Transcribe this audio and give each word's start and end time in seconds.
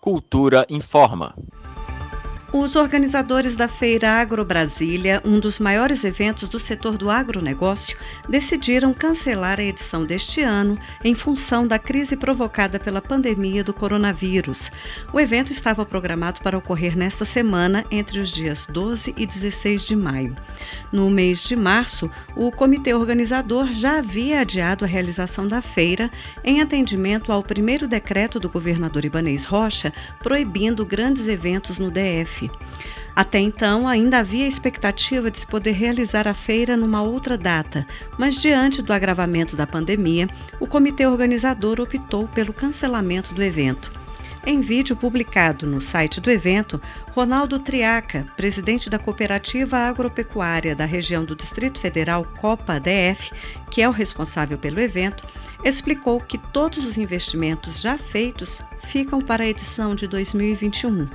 Cultura 0.00 0.64
informa. 0.68 1.34
Os 2.50 2.76
organizadores 2.76 3.54
da 3.54 3.68
Feira 3.68 4.12
Agro 4.12 4.42
Brasília, 4.42 5.20
um 5.22 5.38
dos 5.38 5.58
maiores 5.58 6.02
eventos 6.02 6.48
do 6.48 6.58
setor 6.58 6.96
do 6.96 7.10
agronegócio, 7.10 7.98
decidiram 8.26 8.94
cancelar 8.94 9.60
a 9.60 9.62
edição 9.62 10.02
deste 10.02 10.40
ano 10.40 10.78
em 11.04 11.14
função 11.14 11.66
da 11.66 11.78
crise 11.78 12.16
provocada 12.16 12.80
pela 12.80 13.02
pandemia 13.02 13.62
do 13.62 13.74
coronavírus. 13.74 14.72
O 15.12 15.20
evento 15.20 15.52
estava 15.52 15.84
programado 15.84 16.40
para 16.40 16.56
ocorrer 16.56 16.96
nesta 16.96 17.22
semana, 17.26 17.84
entre 17.90 18.18
os 18.18 18.30
dias 18.30 18.64
12 18.64 19.14
e 19.14 19.26
16 19.26 19.84
de 19.84 19.94
maio. 19.94 20.34
No 20.90 21.10
mês 21.10 21.42
de 21.42 21.54
março, 21.54 22.10
o 22.34 22.50
comitê 22.50 22.94
organizador 22.94 23.70
já 23.74 23.98
havia 23.98 24.40
adiado 24.40 24.86
a 24.86 24.88
realização 24.88 25.46
da 25.46 25.60
feira 25.60 26.10
em 26.42 26.62
atendimento 26.62 27.30
ao 27.30 27.42
primeiro 27.42 27.86
decreto 27.86 28.40
do 28.40 28.48
governador 28.48 29.04
Ibanês 29.04 29.44
Rocha 29.44 29.92
proibindo 30.22 30.86
grandes 30.86 31.28
eventos 31.28 31.78
no 31.78 31.90
DF. 31.90 32.37
Até 33.16 33.40
então, 33.40 33.88
ainda 33.88 34.18
havia 34.18 34.46
expectativa 34.46 35.30
de 35.30 35.38
se 35.40 35.46
poder 35.46 35.72
realizar 35.72 36.28
a 36.28 36.34
feira 36.34 36.76
numa 36.76 37.02
outra 37.02 37.36
data, 37.36 37.84
mas 38.16 38.40
diante 38.40 38.80
do 38.80 38.92
agravamento 38.92 39.56
da 39.56 39.66
pandemia, 39.66 40.28
o 40.60 40.66
comitê 40.66 41.04
organizador 41.04 41.80
optou 41.80 42.28
pelo 42.28 42.52
cancelamento 42.52 43.34
do 43.34 43.42
evento. 43.42 43.97
Em 44.50 44.62
vídeo 44.62 44.96
publicado 44.96 45.66
no 45.66 45.78
site 45.78 46.22
do 46.22 46.30
evento, 46.30 46.80
Ronaldo 47.10 47.58
Triaca, 47.58 48.26
presidente 48.34 48.88
da 48.88 48.98
Cooperativa 48.98 49.76
Agropecuária 49.76 50.74
da 50.74 50.86
região 50.86 51.22
do 51.22 51.36
Distrito 51.36 51.78
Federal 51.78 52.24
Copa 52.24 52.80
DF, 52.80 53.30
que 53.70 53.82
é 53.82 53.86
o 53.86 53.92
responsável 53.92 54.56
pelo 54.56 54.80
evento, 54.80 55.22
explicou 55.62 56.18
que 56.18 56.38
todos 56.38 56.82
os 56.86 56.96
investimentos 56.96 57.78
já 57.78 57.98
feitos 57.98 58.62
ficam 58.82 59.20
para 59.20 59.44
a 59.44 59.48
edição 59.48 59.94
de 59.94 60.06
2021. 60.06 61.06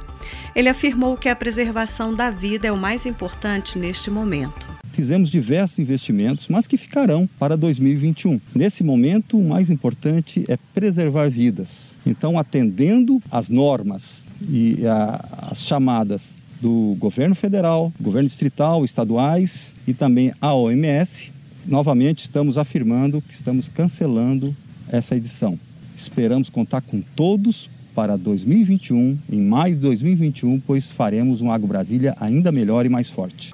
Ele 0.55 0.69
afirmou 0.69 1.17
que 1.17 1.27
a 1.27 1.35
preservação 1.35 2.13
da 2.13 2.29
vida 2.29 2.67
é 2.67 2.71
o 2.71 2.77
mais 2.77 3.03
importante 3.07 3.79
neste 3.79 4.11
momento. 4.11 4.82
Fizemos 4.93 5.31
diversos 5.31 5.79
investimentos, 5.79 6.47
mas 6.47 6.67
que 6.67 6.77
ficarão 6.77 7.27
para 7.39 7.57
2021. 7.57 8.39
Nesse 8.53 8.83
momento, 8.83 9.39
o 9.39 9.43
mais 9.43 9.71
importante 9.71 10.45
é 10.47 10.55
preservar 10.71 11.29
vidas. 11.29 11.97
Então, 12.05 12.37
atendendo 12.37 13.19
às 13.31 13.49
normas 13.49 14.27
e 14.47 14.77
às 15.49 15.63
chamadas 15.63 16.35
do 16.61 16.95
governo 16.99 17.33
federal, 17.33 17.91
governo 17.99 18.29
distrital, 18.29 18.85
estaduais 18.85 19.75
e 19.87 19.95
também 19.95 20.31
a 20.39 20.53
OMS, 20.53 21.31
novamente 21.65 22.19
estamos 22.19 22.55
afirmando 22.55 23.19
que 23.19 23.33
estamos 23.33 23.67
cancelando 23.67 24.55
essa 24.89 25.15
edição. 25.15 25.59
Esperamos 25.95 26.51
contar 26.51 26.81
com 26.81 27.01
todos 27.15 27.67
para 27.95 28.15
2021, 28.15 29.17
em 29.31 29.41
maio 29.41 29.75
de 29.75 29.81
2021, 29.81 30.59
pois 30.59 30.91
faremos 30.91 31.41
um 31.41 31.51
Agro 31.51 31.67
Brasília 31.67 32.15
ainda 32.19 32.51
melhor 32.51 32.85
e 32.85 32.89
mais 32.89 33.09
forte. 33.09 33.53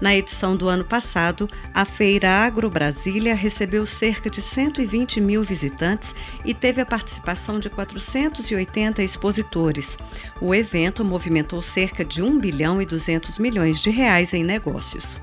Na 0.00 0.14
edição 0.14 0.54
do 0.56 0.68
ano 0.68 0.84
passado, 0.84 1.48
a 1.72 1.84
Feira 1.84 2.28
Agro 2.28 2.68
Brasília 2.68 3.34
recebeu 3.34 3.86
cerca 3.86 4.28
de 4.28 4.42
120 4.42 5.20
mil 5.20 5.42
visitantes 5.42 6.14
e 6.44 6.52
teve 6.52 6.80
a 6.80 6.86
participação 6.86 7.58
de 7.58 7.70
480 7.70 9.02
expositores. 9.02 9.96
O 10.40 10.54
evento 10.54 11.04
movimentou 11.04 11.62
cerca 11.62 12.04
de 12.04 12.22
1 12.22 12.38
bilhão 12.38 12.82
e 12.82 12.86
200 12.86 13.38
milhões 13.38 13.80
de 13.80 13.88
reais 13.88 14.34
em 14.34 14.44
negócios. 14.44 15.20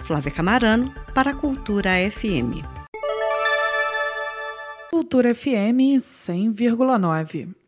Flávia 0.00 0.32
Camarano, 0.32 0.92
para 1.14 1.30
a 1.30 1.34
Cultura 1.34 1.92
FM. 2.10 2.62
Cultura 4.90 5.34
FM 5.34 5.96
100,9. 5.98 7.61